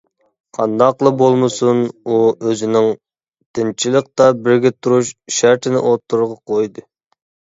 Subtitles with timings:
[0.57, 2.15] قانداقلا بولمىسۇن ئۇ
[2.47, 2.87] ئۆزىنىڭ
[3.59, 6.85] «تىنچلىقتا بىرگە تۇرۇش» شەرتىنى ئوتتۇرىغا قويدى.